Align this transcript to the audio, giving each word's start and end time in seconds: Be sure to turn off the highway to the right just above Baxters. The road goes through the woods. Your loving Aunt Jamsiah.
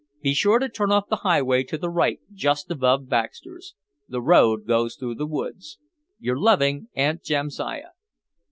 Be 0.23 0.33
sure 0.33 0.57
to 0.57 0.67
turn 0.67 0.91
off 0.91 1.09
the 1.09 1.17
highway 1.17 1.61
to 1.65 1.77
the 1.77 1.91
right 1.91 2.19
just 2.33 2.71
above 2.71 3.07
Baxters. 3.07 3.75
The 4.09 4.19
road 4.19 4.65
goes 4.65 4.95
through 4.95 5.13
the 5.13 5.27
woods. 5.27 5.77
Your 6.19 6.39
loving 6.39 6.87
Aunt 6.95 7.21
Jamsiah. 7.23 7.91